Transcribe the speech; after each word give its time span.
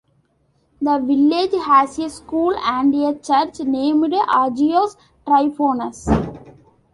The 0.81 0.97
village 0.97 1.53
has 1.63 1.99
a 1.99 2.09
school 2.09 2.55
and 2.55 2.91
a 2.95 3.13
church 3.19 3.59
named 3.59 4.11
Agios 4.13 4.97
Tryphonas. 5.27 6.09